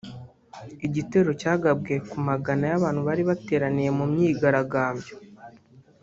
Igitero 0.87 1.31
cyagabwe 1.41 1.93
ku 2.09 2.17
magana 2.27 2.63
y’abantu 2.71 3.01
bari 3.07 3.23
bateraniye 3.29 3.89
mu 3.97 4.05
myigaragambyo 4.11 5.15